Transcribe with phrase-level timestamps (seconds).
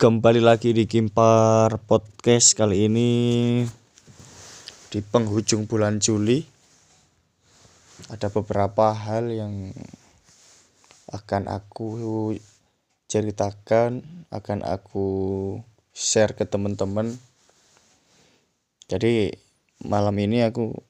[0.00, 3.12] Kembali lagi di Kimpar Podcast kali ini
[4.88, 6.40] di penghujung bulan Juli
[8.08, 9.76] ada beberapa hal yang
[11.12, 12.32] akan aku
[13.12, 14.00] ceritakan,
[14.32, 15.08] akan aku
[15.92, 17.20] share ke teman-teman.
[18.88, 19.36] Jadi
[19.84, 20.80] malam ini aku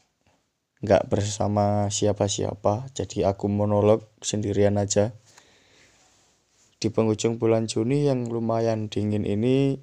[0.87, 5.11] nggak bersama siapa-siapa, jadi aku monolog sendirian aja
[6.81, 9.77] di penghujung bulan Juni yang lumayan dingin ini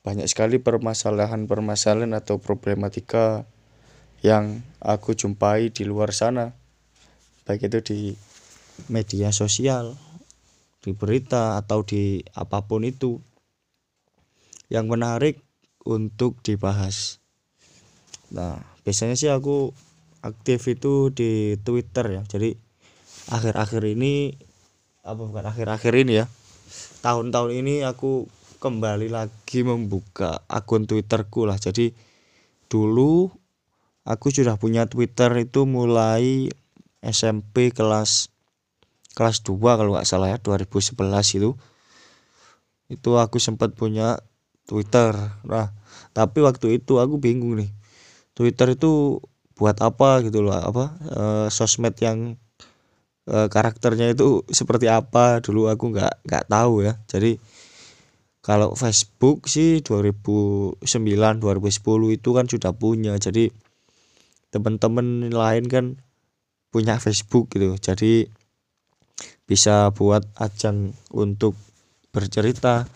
[0.00, 3.44] banyak sekali permasalahan-permasalahan atau problematika
[4.24, 6.56] yang aku jumpai di luar sana.
[7.44, 8.00] Baik itu di
[8.88, 9.98] media sosial
[10.80, 13.18] di berita atau di apa pun itu.
[14.70, 15.36] Yang menarik
[15.82, 17.18] untuk dibahas.
[18.30, 19.74] Nah biasanya sih aku
[20.22, 22.22] aktif itu di Twitter ya.
[22.24, 22.54] Jadi
[23.30, 24.38] akhir-akhir ini
[25.06, 26.26] apa bukan akhir-akhir ini ya.
[27.06, 28.26] Tahun-tahun ini aku
[28.58, 31.54] kembali lagi membuka akun Twitterku lah.
[31.56, 31.94] Jadi
[32.66, 33.30] dulu
[34.02, 36.50] aku sudah punya Twitter itu mulai
[37.06, 38.34] SMP kelas
[39.14, 40.98] kelas 2 kalau nggak salah ya 2011
[41.38, 41.54] itu.
[42.90, 44.18] Itu aku sempat punya
[44.66, 45.14] Twitter.
[45.46, 45.70] Nah
[46.10, 47.70] tapi waktu itu aku bingung nih
[48.36, 49.20] Twitter itu
[49.56, 52.36] buat apa gitu loh apa e, sosmed yang
[53.26, 55.42] e, karakternya itu seperti apa?
[55.42, 56.94] Dulu aku nggak nggak tahu ya.
[57.10, 57.36] Jadi
[58.40, 60.78] kalau Facebook sih 2009
[61.42, 63.18] 2010 itu kan sudah punya.
[63.18, 63.50] Jadi
[64.54, 65.84] teman-teman lain kan
[66.70, 67.74] punya Facebook gitu.
[67.76, 68.30] Jadi
[69.46, 71.58] bisa buat ajang untuk
[72.14, 72.86] bercerita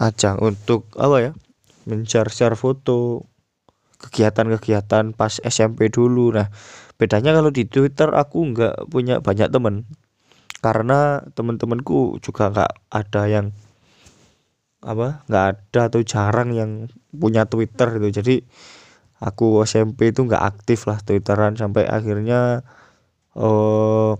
[0.00, 1.32] ajang untuk apa ya?
[1.84, 3.28] Men-share-share foto
[4.02, 6.34] kegiatan-kegiatan pas SMP dulu.
[6.34, 6.50] Nah
[7.02, 9.90] bedanya kalau di Twitter aku nggak punya banyak temen.
[10.62, 13.46] Karena teman-temanku juga nggak ada yang
[14.82, 18.22] apa nggak ada atau jarang yang punya Twitter gitu.
[18.22, 18.36] Jadi
[19.18, 22.62] aku SMP itu nggak aktif lah Twitteran sampai akhirnya
[23.34, 24.12] eh,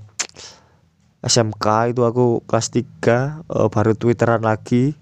[1.22, 4.98] SMK itu aku kelas 3 uh, eh, baru Twitteran lagi.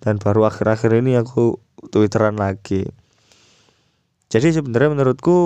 [0.00, 1.60] Dan baru akhir-akhir ini aku
[1.92, 2.99] Twitteran lagi
[4.30, 5.36] jadi sebenarnya menurutku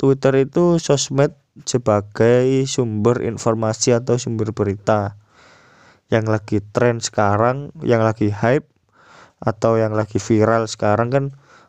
[0.00, 1.36] Twitter itu sosmed
[1.68, 5.20] sebagai sumber informasi atau sumber berita
[6.08, 8.64] yang lagi tren sekarang, yang lagi hype
[9.44, 11.24] atau yang lagi viral sekarang kan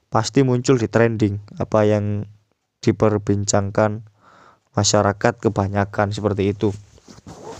[0.07, 2.23] pasti muncul di trending apa yang
[2.79, 4.07] diperbincangkan
[4.71, 6.71] masyarakat kebanyakan seperti itu.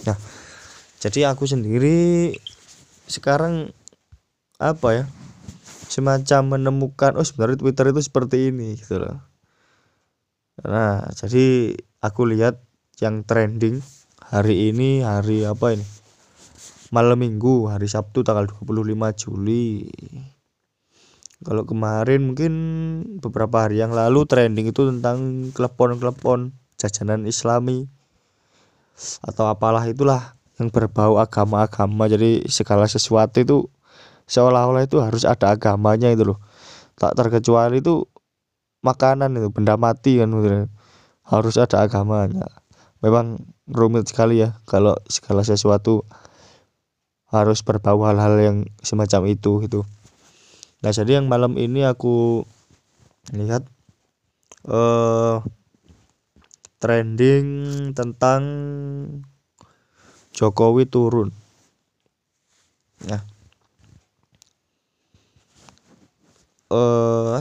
[0.08, 0.16] Nah,
[1.04, 2.32] jadi aku sendiri
[3.12, 3.76] sekarang
[4.56, 5.04] apa ya?
[5.92, 9.20] Semacam menemukan oh sebenarnya Twitter itu seperti ini gitu loh.
[10.64, 12.64] Nah jadi aku lihat
[13.04, 13.84] yang trending
[14.24, 15.84] hari ini hari apa ini?
[16.96, 18.72] Malam minggu hari Sabtu tanggal 25
[19.20, 19.92] Juli.
[21.42, 22.54] Kalau kemarin mungkin
[23.20, 27.90] beberapa hari yang lalu trending itu tentang klepon-klepon jajanan islami
[29.26, 32.06] atau apalah itulah yang berbau agama-agama.
[32.06, 33.58] Jadi segala sesuatu itu
[34.32, 36.40] seolah-olah itu harus ada agamanya itu loh.
[36.96, 38.08] Tak terkecuali itu
[38.80, 40.72] makanan itu benda mati kan gitu.
[41.28, 42.48] harus ada agamanya.
[43.04, 46.08] Memang rumit sekali ya kalau segala sesuatu
[47.32, 49.84] harus berbau hal-hal yang semacam itu gitu.
[50.84, 52.44] Nah jadi yang malam ini aku
[53.32, 53.64] lihat
[54.68, 55.40] uh,
[56.80, 57.48] trending
[57.96, 58.42] tentang
[60.36, 61.32] Jokowi turun.
[63.08, 63.24] Nah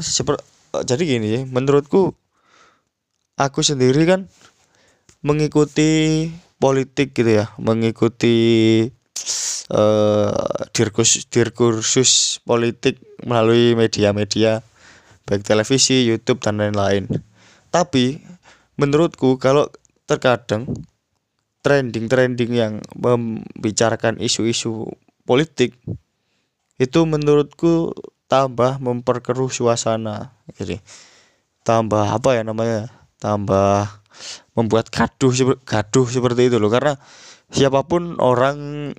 [0.03, 0.43] seperti
[0.75, 2.15] uh, jadi gini menurutku
[3.39, 4.27] aku sendiri kan
[5.23, 8.37] mengikuti politik gitu ya mengikuti
[9.73, 10.35] uh,
[10.75, 14.65] diskursus diskursus politik melalui media-media
[15.31, 17.07] baik televisi, YouTube dan lain-lain.
[17.71, 18.19] Tapi
[18.75, 19.71] menurutku kalau
[20.11, 20.67] terkadang
[21.63, 24.91] trending-trending yang membicarakan isu-isu
[25.23, 25.79] politik
[26.83, 27.95] itu menurutku
[28.31, 30.31] tambah memperkeruh suasana.
[30.55, 30.79] Jadi
[31.67, 32.87] tambah apa ya namanya?
[33.19, 33.91] Tambah
[34.55, 36.71] membuat gaduh gaduh seperti itu loh.
[36.71, 36.95] Karena
[37.51, 38.91] siapa pun orang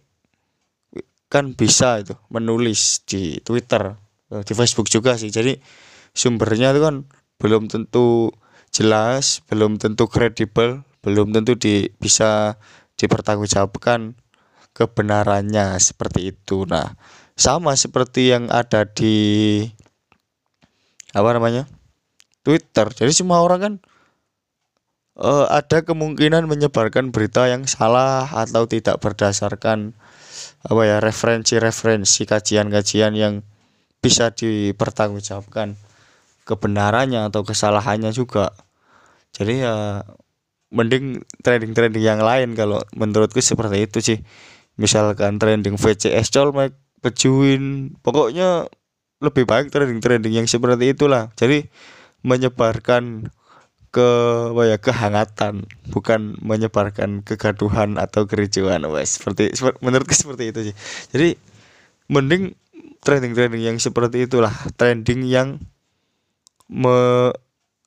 [1.31, 3.95] kan bisa itu menulis di Twitter
[4.44, 5.31] di Facebook juga sih.
[5.31, 5.56] Jadi
[6.12, 6.95] sumbernya itu kan
[7.39, 8.36] belum tentu
[8.72, 12.56] jelas belum tentu kredibel belum tentu di bisa
[12.95, 14.16] dipertanggungjawabkan
[14.72, 16.63] kebenarannya seperti itu.
[16.69, 16.95] Nah
[17.36, 19.66] sama seperti yang ada di
[21.12, 21.68] apa namanya
[22.42, 22.88] Twitter.
[22.92, 23.74] Jadi semua orang kan
[25.19, 29.94] uh, ada kemungkinan menyebarkan berita yang salah atau tidak berdasarkan
[30.62, 33.45] apa ya referensi-referensi kajian-kajian yang
[34.01, 35.78] bisa dipertanggungjawabkan.
[36.42, 38.50] Kebenarannya atau kesalahannya juga.
[39.31, 40.01] Jadi ya
[40.74, 44.19] mending trending-trending yang lain kalau menurutku seperti itu sih.
[44.80, 47.94] Misalkan trending VCS colmek pejuin.
[48.00, 48.69] Pokoknya
[49.21, 51.30] lebih baik trending-trending yang seperti itulah.
[51.38, 51.69] Jadi
[52.25, 53.30] menyebarkan
[53.92, 54.09] ke
[54.56, 58.81] apa ya kehangatan bukan menyebarkan kegaduhan atau kericuan.
[58.88, 60.75] Wes seperti, seperti menurutku seperti itu sih.
[61.12, 61.30] Jadi
[62.07, 62.56] mending
[63.04, 64.54] trending-trending yang seperti itulah.
[64.80, 65.59] Trending yang
[66.71, 67.30] me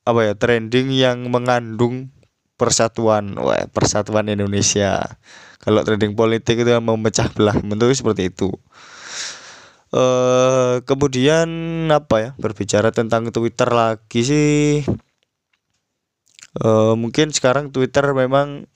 [0.05, 2.13] apa ya trending yang mengandung
[2.61, 3.35] persatuan.
[3.41, 5.19] Wah persatuan Indonesia.
[5.65, 8.53] Kalau trending politik itu memecah belah menurut seperti itu
[9.95, 11.49] eh kemudian
[11.95, 14.83] apa ya berbicara tentang Twitter lagi sih.
[16.55, 18.71] Uh, mungkin sekarang Twitter memang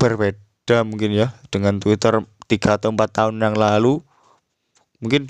[0.00, 4.00] berbeda mungkin ya dengan Twitter tiga atau empat tahun yang lalu.
[5.00, 5.28] Mungkin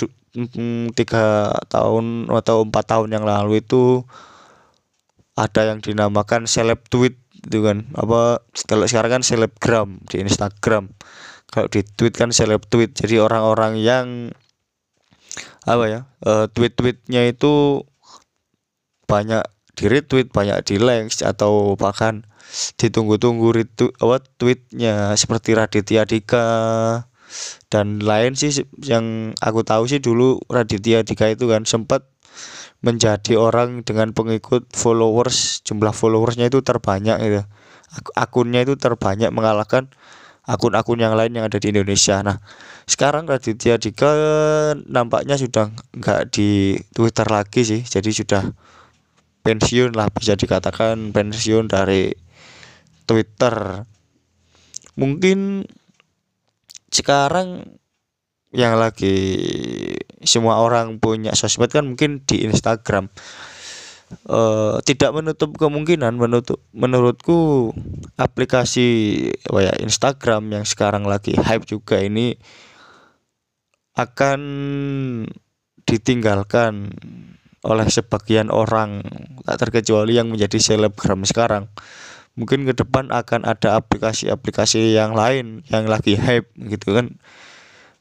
[0.94, 4.02] tiga tahun atau empat tahun yang lalu itu
[5.34, 7.86] ada yang dinamakan seleb tweet itu kan.
[7.94, 10.94] Apa kalau sekarang kan selebgram di Instagram.
[11.50, 12.94] Kalau di tweet kan seleb tweet.
[12.94, 14.06] Jadi orang-orang yang
[15.64, 16.00] apa ya?
[16.24, 17.84] Uh, tweet-tweetnya itu
[19.04, 19.44] banyak
[19.74, 22.22] di retweet banyak di likes atau bahkan
[22.78, 26.46] ditunggu-tunggu retweet apa tweetnya seperti Raditya Dika
[27.66, 32.06] dan lain sih yang aku tahu sih dulu Raditya Dika itu kan sempat
[32.84, 37.42] menjadi orang dengan pengikut followers jumlah followersnya itu terbanyak gitu.
[38.14, 39.88] Akunnya itu terbanyak mengalahkan
[40.44, 42.20] akun-akun yang lain yang ada di Indonesia.
[42.20, 42.36] Nah
[42.84, 44.12] sekarang Raditya Dika
[44.84, 47.80] nampaknya sudah nggak di Twitter lagi sih.
[47.80, 48.44] Jadi sudah
[49.44, 52.12] pensiun lah bisa dikatakan pensiun dari
[53.04, 53.84] Twitter.
[54.96, 55.64] Mungkin
[56.92, 57.80] sekarang
[58.54, 59.16] yang lagi
[60.22, 63.10] semua orang punya sosmed kan mungkin di Instagram
[64.26, 67.70] uh, tidak menutup kemungkinan menutup menurutku
[68.18, 72.38] aplikasi oh ya Instagram yang sekarang lagi hype juga ini
[73.94, 74.40] akan
[75.86, 76.90] ditinggalkan
[77.64, 79.00] oleh sebagian orang
[79.48, 81.72] tak terkecuali yang menjadi selebgram sekarang.
[82.34, 87.16] Mungkin ke depan akan ada aplikasi-aplikasi yang lain yang lagi hype gitu kan.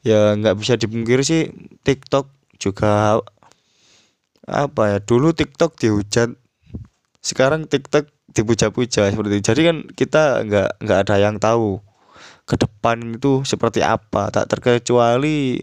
[0.04, 1.48] Ya nggak bisa dipungkiri sih
[1.86, 2.28] TikTok
[2.60, 3.24] juga
[4.44, 6.36] apa ya dulu TikTok dihujat
[7.24, 9.44] sekarang TikTok dipuja-puja seperti itu.
[9.46, 11.80] Jadi kan kita nggak nggak ada yang tahu
[12.44, 14.28] ke depan itu seperti apa.
[14.28, 15.62] Tak terkecuali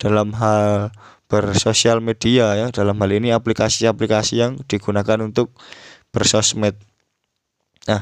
[0.00, 0.94] dalam hal
[1.28, 5.52] bersosial media ya dalam hal ini aplikasi-aplikasi yang digunakan untuk
[6.14, 6.78] bersosmed.
[7.90, 8.00] Nah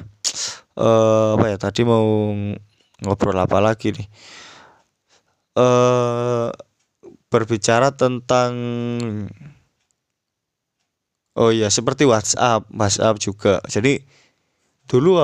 [0.79, 2.31] eh, apa ya tadi mau
[3.03, 4.06] ngobrol apa lagi nih?
[5.59, 6.49] Eh
[7.31, 8.53] berbicara tentang
[11.40, 13.64] oh iya seperti WhatsApp WhatsApp juga.
[13.64, 14.04] Jadi
[14.84, 15.16] dulu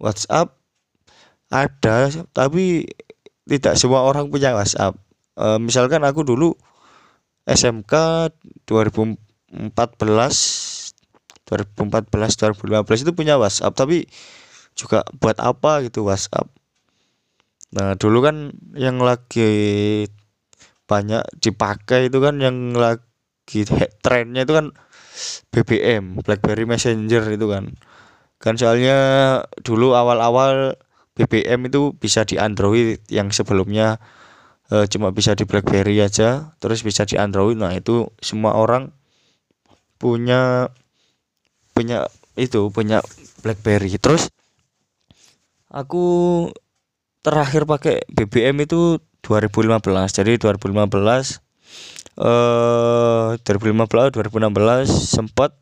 [0.00, 0.56] WhatsApp
[1.52, 2.88] ada tapi
[3.44, 4.96] tidak semua orang punya WhatsApp.
[5.36, 6.56] E, misalkan aku dulu
[7.46, 7.92] SMK
[8.64, 9.76] 2014
[11.46, 14.08] 2014 2015 itu punya WhatsApp tapi
[14.72, 16.48] juga buat apa gitu WhatsApp.
[17.76, 20.04] Nah dulu kan yang lagi
[20.86, 23.66] banyak dipakai itu kan yang lagi
[24.02, 24.70] trennya itu kan
[25.52, 27.72] BBM BlackBerry Messenger itu kan.
[28.36, 28.98] Kan soalnya
[29.64, 30.76] dulu awal-awal
[31.16, 33.96] BBM itu bisa di Android yang sebelumnya
[34.68, 37.56] uh, cuma bisa di BlackBerry aja terus bisa di Android.
[37.56, 38.92] Nah itu semua orang
[39.96, 40.68] punya
[41.72, 42.04] punya
[42.36, 43.00] itu punya
[43.40, 43.96] BlackBerry.
[43.96, 44.28] Terus
[45.72, 46.04] aku
[47.24, 49.82] terakhir pakai BBM itu 2015
[50.14, 51.45] jadi 2015
[52.16, 55.52] eh 2015 2016 sempat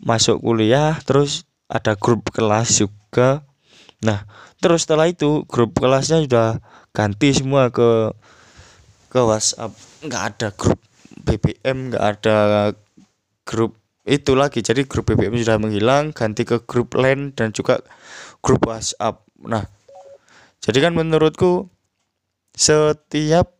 [0.00, 3.44] masuk kuliah terus ada grup kelas juga.
[4.04, 4.24] Nah
[4.58, 6.48] terus setelah itu grup kelasnya sudah
[6.90, 8.12] ganti semua ke
[9.12, 9.72] ke WhatsApp.
[10.04, 10.80] Nggak ada grup
[11.20, 12.38] BBM nggak ada
[13.44, 13.76] grup
[14.08, 14.64] itu lagi.
[14.64, 17.84] Jadi grup BBM sudah menghilang ganti ke grup lain dan juga
[18.40, 19.20] grup WhatsApp.
[19.44, 19.68] Nah
[20.60, 21.68] jadi kan menurutku
[22.56, 23.59] setiap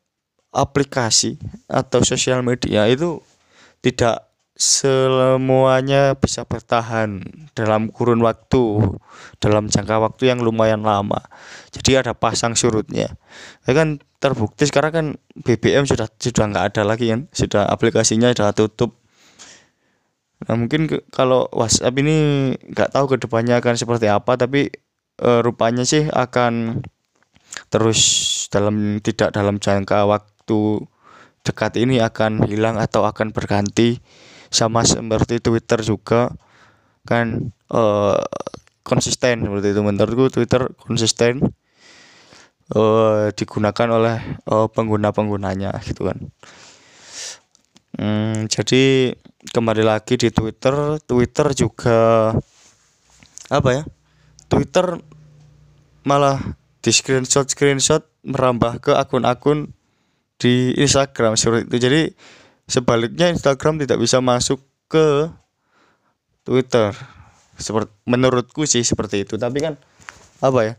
[0.50, 1.38] aplikasi
[1.70, 3.22] atau sosial media itu
[3.80, 4.30] tidak
[4.60, 7.24] semuanya bisa bertahan
[7.56, 8.92] dalam kurun waktu
[9.40, 11.16] dalam jangka waktu yang lumayan lama.
[11.72, 13.16] Jadi ada pasang surutnya.
[13.64, 18.52] Ya kan terbukti sekarang kan BBM sudah sudah nggak ada lagi kan sudah aplikasinya sudah
[18.52, 19.00] tutup.
[20.44, 22.16] Nah mungkin ke, kalau WhatsApp ini
[22.60, 24.68] nggak tahu ke depannya akan seperti apa tapi
[25.20, 26.84] e, rupanya sih akan
[27.72, 28.00] terus
[28.52, 30.29] dalam tidak dalam jangka waktu
[31.40, 34.00] dekat ini akan hilang atau akan berganti.
[34.50, 36.34] Sama seperti Twitter juga
[37.06, 38.18] kan uh,
[38.82, 39.80] konsisten seperti itu.
[39.86, 41.54] Menurutku Twitter konsisten
[42.74, 44.18] uh, digunakan oleh
[44.50, 46.18] uh, pengguna penggunanya gitu kan.
[47.94, 49.14] Hmm, jadi
[49.54, 50.98] kembali lagi di Twitter.
[51.06, 51.98] Twitter juga
[53.50, 53.82] apa ya
[54.46, 54.98] Twitter
[56.06, 56.38] malah
[56.80, 59.74] di screenshot screenshot merambah ke akun-akun
[60.40, 61.76] di Instagram seperti itu.
[61.76, 62.00] Jadi
[62.64, 65.28] sebaliknya Instagram tidak bisa masuk ke
[66.42, 66.96] Twitter.
[67.60, 69.36] Seperti menurutku sih seperti itu.
[69.36, 69.76] Tapi kan
[70.40, 70.74] apa ya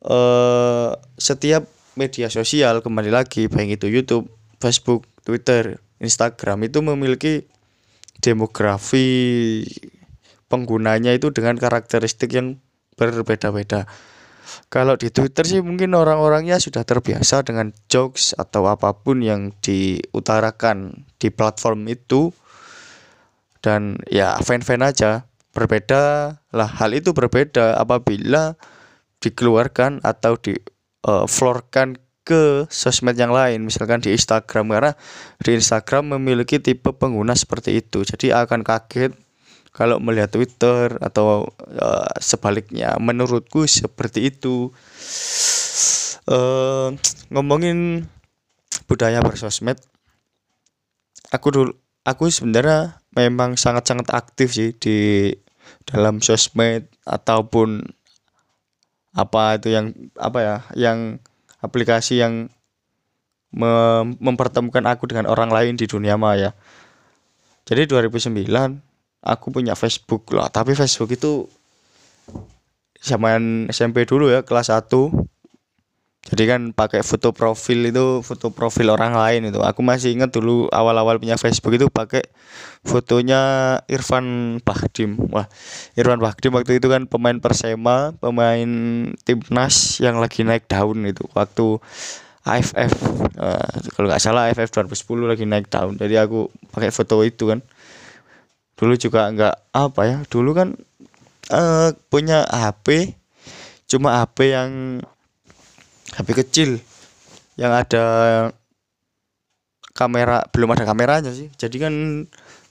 [0.00, 4.26] eh setiap media sosial kembali lagi baik itu YouTube
[4.58, 7.46] Facebook Twitter Instagram itu memiliki
[8.24, 9.62] demografi
[10.48, 12.58] penggunanya itu dengan karakteristik yang
[12.96, 13.86] berbeda-beda
[14.70, 21.06] kalau di Twitter sih mungkin orang-orangnya sudah terbiasa dengan jokes atau apa pun yang diutarakan
[21.18, 22.30] di platform itu.
[23.60, 25.26] Dan ya fan-fan aja.
[25.50, 28.54] Berbeda lah hal itu berbeda apabila
[29.18, 30.54] dikeluarkan atau di
[31.04, 34.70] uh, floorkan ke sosmed yang lain misalkan di Instagram.
[34.70, 34.92] Karena
[35.42, 38.06] di Instagram memiliki tipe pengguna seperti itu.
[38.06, 39.12] Jadi akan kaget
[39.70, 41.46] kalau melihat Twitter atau
[41.78, 44.74] uh, sebaliknya menurutku seperti itu
[46.26, 46.90] uh,
[47.30, 48.06] ngomongin
[48.90, 49.78] budaya bersosmed
[51.30, 51.72] aku dulu
[52.02, 55.30] aku sebenarnya memang sangat-sangat aktif sih di
[55.86, 57.82] dalam sosmed ataupun
[59.10, 60.98] apa itu yang apa ya yang
[61.58, 62.46] aplikasi yang
[63.50, 66.54] mem mempertemukan aku dengan orang lain di dunia maya.
[67.66, 68.89] Jadi 2009
[69.20, 71.48] aku punya Facebook lah tapi Facebook itu
[73.00, 74.90] zaman SMP dulu ya kelas 1
[76.20, 79.56] jadi kan pakai foto profil itu foto profil orang lain itu.
[79.64, 82.28] Aku masih ingat dulu awal-awal punya Facebook itu pakai
[82.84, 83.40] fotonya
[83.88, 85.16] Irfan Bahdim.
[85.32, 85.48] Wah
[85.96, 88.68] Irfan Bahdim waktu itu kan pemain Persema pemain
[89.24, 91.24] timnas yang lagi naik daun itu.
[91.32, 91.80] Waktu
[92.44, 92.92] AFF
[93.40, 95.96] uh, kalau nggak salah AFF 2010 lagi naik daun.
[95.96, 97.64] Jadi aku pakai foto itu kan
[98.80, 100.72] dulu juga nggak apa ya dulu kan
[101.52, 103.12] uh, punya HP
[103.84, 104.70] cuma HP yang
[106.16, 106.70] HP kecil
[107.60, 108.04] yang ada
[109.92, 111.52] kamera belum ada kameranya sih.
[111.52, 111.94] Jadi kan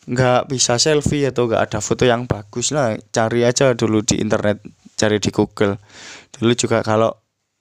[0.09, 2.73] nggak bisa selfie atau nggak ada foto yang bagus.
[2.73, 4.65] Lah cari aja dulu di internet
[4.97, 5.77] cari di Google.
[6.33, 7.13] Dulu juga kalau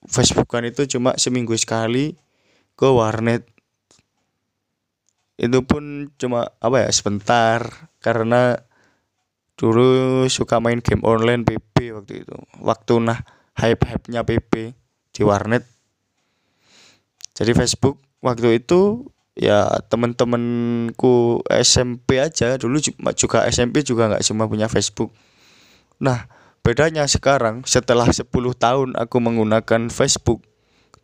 [0.08, 2.16] Facebookan itu cuma seminggu sekali
[2.78, 3.44] ke warnet
[5.38, 7.62] itu pun cuma apa ya sebentar.
[8.02, 8.58] Karena
[9.54, 12.34] dulu suka main game online PP waktu itu.
[12.58, 13.22] Waktu nah
[13.54, 14.74] hype hype nya PP
[15.14, 15.66] di warnet.
[17.38, 19.06] Jadi Facebook waktu itu
[19.38, 22.82] ya temen-temenku SMP aja dulu
[23.14, 25.14] juga SMP juga nggak cuma punya Facebook.
[26.02, 26.26] Nah
[26.66, 30.42] bedanya sekarang setelah 10 tahun aku menggunakan Facebook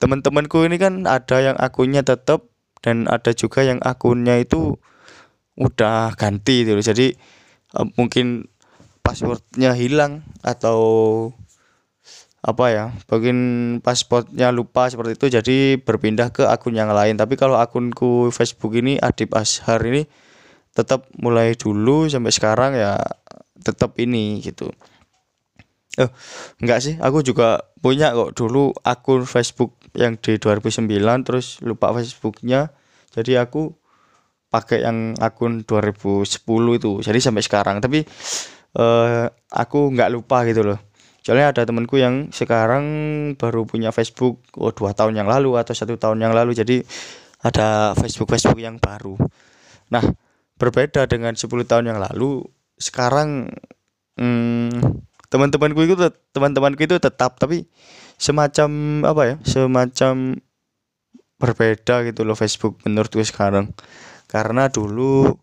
[0.03, 2.54] teman-temanku ini kan ada yang akunnya tetap
[2.85, 4.77] dan ada juga yang akunnya itu
[5.57, 7.17] udah ganti gitu jadi
[7.81, 8.45] uh, mungkin
[9.01, 11.33] passwordnya hilang atau
[12.45, 13.39] apa ya mungkin
[13.81, 17.17] pasportnya lupa seperti itu jadi berpindah ke akun yang lain.
[17.17, 20.05] Tapi kalau akunku Facebook ini Adib Ashar ini
[20.77, 23.01] tetap mulai dulu sampai sekarang ya
[23.65, 24.69] tetap ini gitu.
[25.97, 26.11] Oh
[26.61, 30.91] enggak sih aku juga punya kok dulu akun Facebook yang di 2009
[31.27, 32.71] terus lupa Facebooknya.
[33.15, 33.71] Jadi aku
[34.51, 36.93] pakai yang akun 2010 itu.
[37.03, 37.79] Jadi sampai sekarang.
[37.79, 38.03] Tapi
[38.79, 40.79] uh, aku nggak lupa gitu loh.
[41.25, 42.85] Soalnya ada temanku yang sekarang
[43.41, 46.53] baru punya Facebook oh dua tahun yang lalu atau satu tahun yang lalu.
[46.53, 46.85] Jadi
[47.41, 49.17] ada Facebook Facebook yang baru.
[49.89, 50.05] Nah
[50.55, 52.47] berbeda dengan 10 tahun yang lalu
[52.79, 53.51] sekarang
[54.19, 55.03] hmm,
[55.35, 55.99] teman-temanku itu
[56.31, 57.67] teman-temanku itu tetap tapi
[58.15, 60.39] semacam apa ya semacam
[61.43, 63.75] berbeda gitu loh Facebook menurutku sekarang.
[64.31, 65.35] Karena dulu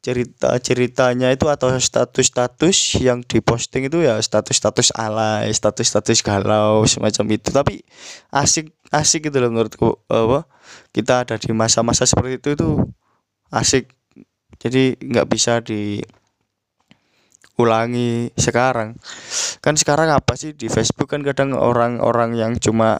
[0.00, 6.20] cerita ceritanya itu atau status status yang diposting itu ya status status alay status status
[6.20, 7.48] galau semacam itu.
[7.48, 7.80] Tapi
[8.32, 10.44] asik asik gitu loh menurutku apa
[10.92, 12.68] kita ada di masa-masa seperti itu itu
[13.48, 13.88] asik.
[14.60, 16.04] Jadi nggak bisa di
[17.60, 18.96] ulangi sekarang.
[19.60, 20.56] Kan sekarang apa sih?
[20.56, 22.96] Di Facebook kan kadang orang-orang yang cuma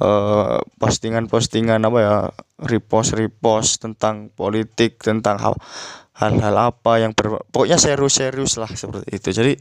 [0.00, 2.16] uh, postingan-postingan apa ya
[2.62, 5.54] repost-repost tentang politik tentang hal
[6.16, 9.28] hal-hal apa yang ber, pokoknya serius-serius lah seperti itu.
[9.34, 9.52] Jadi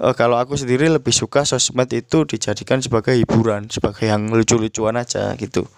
[0.00, 5.34] uh, kalau aku sendiri lebih suka sosmed itu dijadikan sebagai hiburan sebagai yang lucu-lucuan aja
[5.36, 5.68] gitu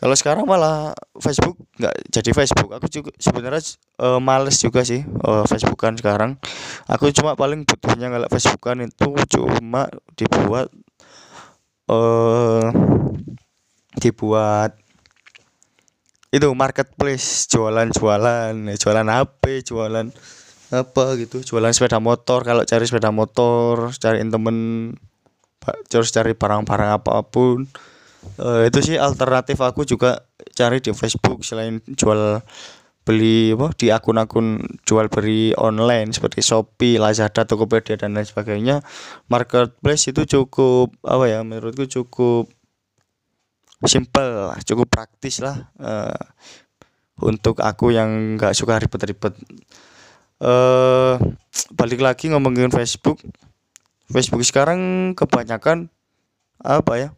[0.00, 2.72] kalau sekarang malah Facebook nggak jadi Facebook.
[2.72, 3.60] Aku juga sebenarnya
[4.00, 6.40] uh, males juga sih uh, Facebookan sekarang.
[6.88, 10.72] Aku cuma paling butuhnya kalau Facebookan itu cuma dibuat
[11.92, 12.72] uh,
[14.00, 14.72] dibuat
[16.32, 20.06] itu marketplace jualan-jualan jualan HP jualan
[20.72, 22.40] apa gitu jualan sepeda motor.
[22.48, 24.56] Kalau cari sepeda motor cariin temen
[25.92, 27.68] terus cari barang-barang apa pun
[28.40, 32.40] uh, itu sih alternatif aku juga cari di Facebook selain jual
[33.00, 38.84] beli apa di akun-akun jual beli online seperti Shopee, Lazada, Tokopedia dan lain sebagainya.
[39.32, 42.52] Marketplace itu cukup apa ya menurutku cukup
[43.88, 46.20] simple, cukup praktis lah uh,
[47.24, 49.32] untuk aku yang nggak suka ribet-ribet.
[50.40, 51.16] Uh,
[51.72, 53.20] balik lagi ngomongin Facebook.
[54.12, 55.88] Facebook sekarang kebanyakan
[56.60, 57.08] apa ya?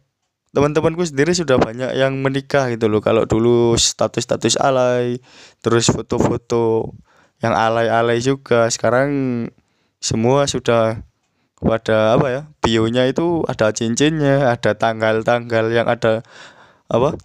[0.53, 3.01] Teman-temanku sendiri sudah banyak yang menikah gitu loh.
[3.01, 5.17] Kalau dulu status-status alay
[5.65, 6.93] terus foto-foto
[7.41, 9.09] yang alay-alay juga sekarang
[9.97, 11.01] semua sudah
[11.57, 16.21] pada apa ya bionya itu ada cincinnya ada tanggal-tanggal yang ada
[16.91, 17.15] apa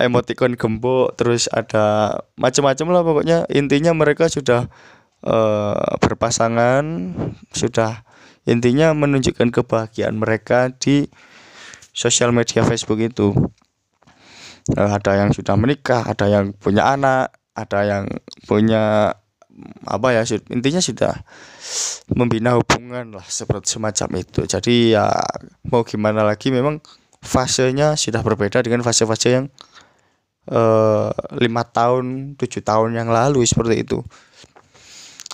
[0.00, 3.38] emoticon gembok terus ada macam-macam lah pokoknya.
[3.54, 4.66] Intinya mereka sudah
[5.22, 7.14] uh, berpasangan
[7.54, 8.02] sudah
[8.48, 11.06] intinya menunjukkan kebahagiaan mereka di
[11.92, 13.36] sosial media Facebook itu
[14.76, 18.04] uh, ada yang sudah menikah ada yang punya anak ada yang
[18.48, 19.12] punya
[19.84, 21.12] apa ya intinya sudah
[22.12, 24.48] membina hubungan lah seperti semacam itu.
[24.48, 25.12] Jadi ya
[25.68, 26.80] mau gimana lagi memang
[27.22, 29.46] fasenya sudah berbeda dengan fase-fase yang
[30.50, 34.00] uh, lima tahun tujuh tahun yang lalu seperti itu.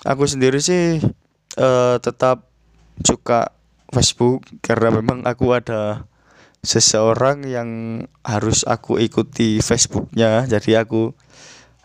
[0.03, 0.99] Aku sendiri sih
[1.59, 2.47] uh, tetap
[3.03, 3.51] suka
[3.89, 6.08] Facebook karena memang aku ada
[6.59, 7.69] seseorang yang
[8.21, 11.15] harus aku ikuti Facebooknya jadi aku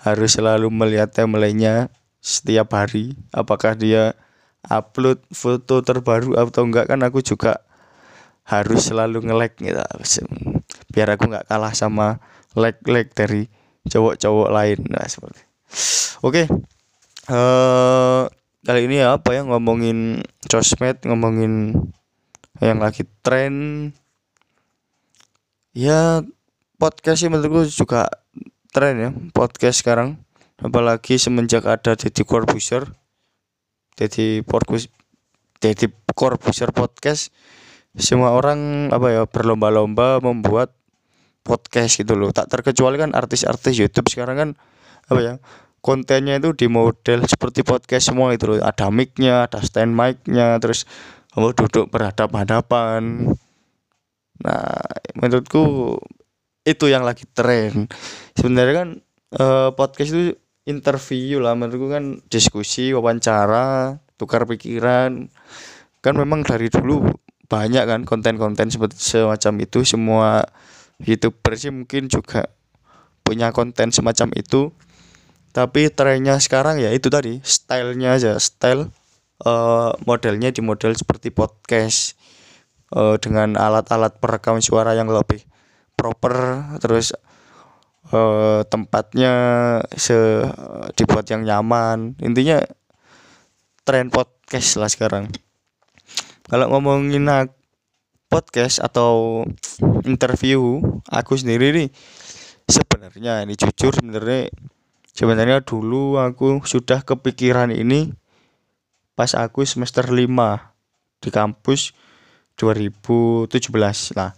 [0.03, 4.19] harus selalu melihat timelinenya setiap hari apakah dia
[4.67, 7.61] upload foto terbaru atau enggak kan aku juga
[8.45, 9.81] harus selalu nge-like gitu
[10.93, 12.21] biar aku nggak kalah sama
[12.53, 13.49] like-like dari
[13.89, 15.43] cowok-cowok lain nah seperti
[16.21, 16.47] oke okay.
[17.33, 18.23] eh,
[18.65, 21.77] kali ini ya apa ya ngomongin sosmed ngomongin
[22.61, 23.93] yang lagi tren
[25.75, 26.23] ya
[26.79, 28.07] podcast sih menurutku juga
[28.71, 30.23] tren ya podcast sekarang.
[30.63, 32.87] Apalagi semenjak ada Deddy Corbuzier
[33.99, 34.87] Deddy Porkus
[35.59, 37.35] Deddy Corbuzier podcast
[37.95, 40.75] semua orang apa ya berlomba-lomba membuat
[41.43, 42.31] podcast gitu loh.
[42.31, 44.51] Tak terkecuali kan artis-artis YouTube sekarang kan
[45.11, 45.35] apa ya
[45.85, 48.63] kontennya itu di model seperti podcast semua itu loh.
[48.63, 50.87] Ada micnya ada stand micnya terus
[51.35, 53.35] kamu duduk berhadapan-hadapan
[54.43, 54.83] Nah,
[55.15, 55.95] menurutku
[56.65, 57.87] itu yang lagi tren.
[58.35, 58.89] Sebenarnya kan
[59.39, 60.25] uh, podcast itu
[60.67, 61.55] interview lah.
[61.55, 65.29] Menurutku kan diskusi, wawancara, tukar pikiran.
[66.01, 67.05] Kan memang dari dulu
[67.47, 69.85] banyak kan konten-konten seperti semacam itu.
[69.85, 70.43] Semua
[70.99, 72.49] youtuber sih mungkin juga
[73.23, 74.73] punya konten semacam itu.
[75.55, 78.33] Tapi trennya sekarang ya itu tadi stylenya aja.
[78.43, 78.91] Style
[79.47, 82.19] uh, modelnya di model seperti podcast
[82.95, 85.43] uh, dengan alat-alat perekam suara yang lebih
[85.99, 87.13] proper terus
[88.15, 89.35] uh, tempatnya
[89.95, 90.47] se
[90.95, 92.15] dibuat yang nyaman.
[92.23, 92.63] Intinya
[93.85, 95.29] tren podcast lah sekarang.
[96.49, 97.27] Kalau ngomongin
[98.35, 99.45] podcast atau
[100.03, 101.89] interview aku sendiri nih
[102.67, 104.51] sebenarnya ini jujur sebenarnya
[105.15, 108.11] sebenarnya dulu aku sudah kepikiran ini
[109.15, 110.27] pas aku semester 5
[111.23, 111.95] di kampus
[112.59, 113.51] 2017
[114.19, 114.33] lah.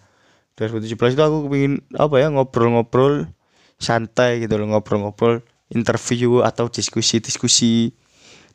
[0.57, 3.29] 2017 itu aku pengen apa ya ngobrol-ngobrol
[3.77, 7.93] santai gitu loh ngobrol-ngobrol interview atau diskusi-diskusi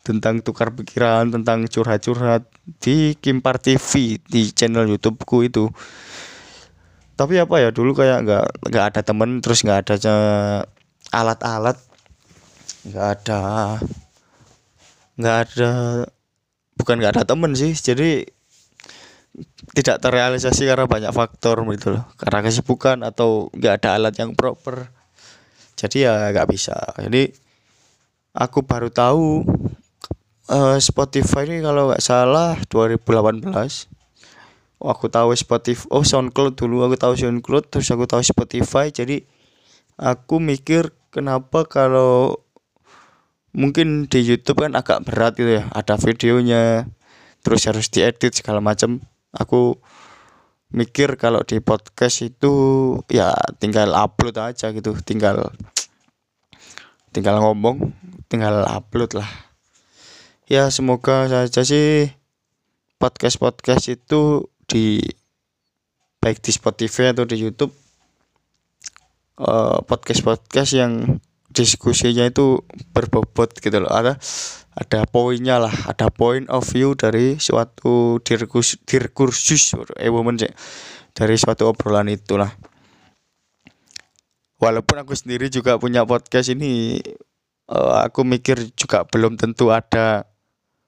[0.01, 2.49] tentang tukar pikiran tentang curhat-curhat
[2.81, 5.69] di Kimpar TV di channel YouTubeku itu.
[7.13, 9.95] Tapi apa ya dulu kayak nggak nggak ada temen terus nggak ada
[11.13, 11.77] alat-alat
[12.81, 13.41] nggak ada
[15.21, 15.71] nggak ada
[16.81, 17.77] bukan nggak ada temen sih.
[17.77, 18.25] Jadi
[19.71, 22.03] tidak terrealisasi karena banyak faktor gitu loh.
[22.17, 24.89] Karena kesibukan atau nggak ada alat yang proper.
[25.77, 26.75] Jadi ya nggak bisa.
[26.97, 27.31] Jadi
[28.35, 29.45] aku baru tahu
[30.51, 33.47] uh, Spotify ini kalau nggak salah 2018
[34.81, 36.83] oh, aku tahu Spotify oh SoundCloud dulu.
[36.89, 38.89] Aku tahu SoundCloud terus aku tahu Spotify.
[38.89, 39.21] Jadi
[39.95, 42.41] aku mikir kenapa kalau
[43.53, 45.69] mungkin di YouTube kan agak berat gitu ya.
[45.71, 46.89] Ada videonya
[47.41, 49.01] terus harus diedit segala macam
[49.35, 49.79] aku
[50.71, 52.53] mikir kalau di podcast itu
[53.11, 54.95] ya tinggal upload aja gitu.
[55.03, 55.51] Tinggal
[57.11, 57.91] tinggal ngomong
[58.31, 59.27] tinggal upload lah.
[60.47, 62.11] Ya semoga saja sih
[62.99, 64.99] podcast podcast itu di
[66.23, 67.73] baik di Spotify atau di YouTube
[69.39, 71.19] eh, podcast podcast yang
[71.51, 72.63] diskusinya itu
[72.95, 73.91] berbobot gitu loh.
[73.91, 74.15] Ada
[74.71, 80.39] ada poinnya lah ada point of view dari suatu dirkus dirkursus eh woman
[81.11, 82.51] dari suatu obrolan itulah.
[84.61, 87.01] Walaupun aku sendiri juga punya podcast ini
[87.67, 90.29] uh, aku mikir juga belum tentu ada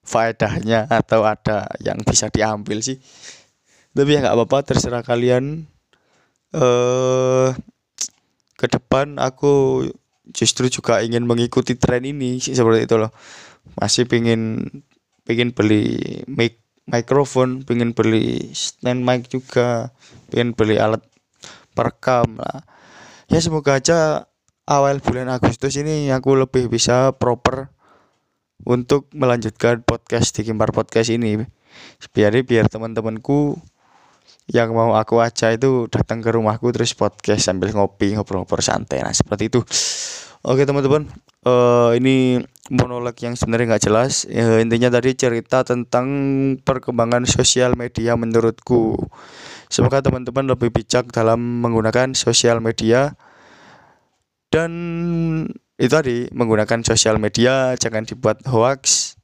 [0.06, 3.02] faedahnya atau ada yang bisa diambil sih.
[3.92, 5.68] Tapi ya nggak apa-apa terserah kalian.
[6.54, 7.50] Eh uh,
[8.54, 9.84] ke depan aku
[10.32, 13.12] justru juga ingin mengikuti tren ini sih seperti itu loh
[13.80, 14.70] masih pingin
[15.24, 19.96] pingin beli mic mikrofon pingin beli stand mic juga
[20.28, 21.02] pingin beli alat
[21.74, 22.68] perekam lah.
[23.32, 24.30] Ya semoga aja
[24.70, 27.74] awal bulan Agustus ini aku lebih bisa proper
[28.64, 31.42] untuk melanjutkan podcast di Kimpar Podcast ini.
[32.14, 33.58] Biar biar teman-temanku
[34.52, 39.02] yang mau aku aja itu datang ke rumahku terus podcast sambil ngopi ngobrol-ngobrol santai.
[39.02, 39.64] Nah seperti itu
[40.44, 41.08] oke teman-teman.
[41.44, 42.40] Uh, ini
[42.72, 44.24] monolog yang sebenarnya nggak jelas.
[44.28, 46.08] Uh, intinya tadi cerita tentang
[46.64, 48.96] perkembangan sosial media menurutku.
[49.68, 53.16] Semoga teman-teman lebih bijak dalam menggunakan sosial media.
[54.54, 54.72] Dan
[55.82, 59.18] itu tadi menggunakan sosial media jangan dibuat hoax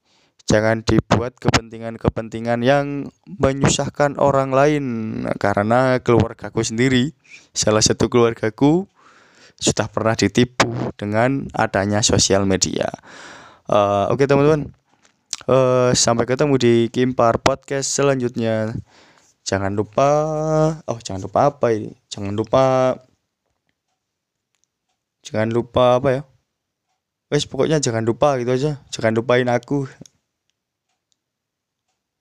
[0.50, 4.86] jangan dibuat kepentingan-kepentingan yang menyusahkan orang lain.
[5.38, 7.14] Karena keluargaku sendiri
[7.54, 8.90] salah satu keluargaku
[9.60, 12.88] sudah pernah ditipu dengan adanya sosial media.
[13.68, 14.72] Uh, oke okay, teman-teman.
[15.48, 18.72] Uh, sampai ketemu di Kimpar podcast selanjutnya.
[19.44, 20.10] Jangan lupa
[20.88, 21.92] oh jangan lupa apa ini?
[22.08, 22.96] Jangan lupa
[25.28, 26.22] jangan lupa apa ya?
[27.30, 28.72] Wes pokoknya jangan lupa gitu aja.
[28.90, 29.86] Jangan lupain aku